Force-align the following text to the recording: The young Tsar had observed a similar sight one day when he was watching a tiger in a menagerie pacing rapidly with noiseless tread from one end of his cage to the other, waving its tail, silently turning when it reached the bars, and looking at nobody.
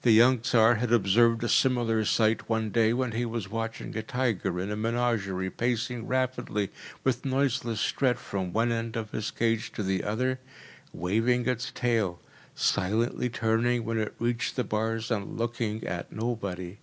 The 0.00 0.12
young 0.12 0.40
Tsar 0.40 0.76
had 0.76 0.90
observed 0.90 1.44
a 1.44 1.48
similar 1.50 2.02
sight 2.06 2.48
one 2.48 2.70
day 2.70 2.94
when 2.94 3.12
he 3.12 3.26
was 3.26 3.50
watching 3.50 3.94
a 3.94 4.02
tiger 4.02 4.58
in 4.58 4.70
a 4.70 4.74
menagerie 4.74 5.50
pacing 5.50 6.06
rapidly 6.06 6.70
with 7.04 7.26
noiseless 7.26 7.84
tread 7.92 8.18
from 8.18 8.54
one 8.54 8.72
end 8.72 8.96
of 8.96 9.10
his 9.10 9.30
cage 9.30 9.70
to 9.72 9.82
the 9.82 10.02
other, 10.02 10.40
waving 10.94 11.46
its 11.46 11.72
tail, 11.74 12.22
silently 12.54 13.28
turning 13.28 13.84
when 13.84 13.98
it 13.98 14.14
reached 14.18 14.56
the 14.56 14.64
bars, 14.64 15.10
and 15.10 15.36
looking 15.36 15.84
at 15.86 16.10
nobody. 16.10 16.78